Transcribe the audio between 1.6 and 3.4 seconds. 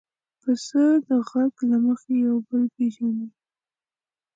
له مخې یو بل پېژني.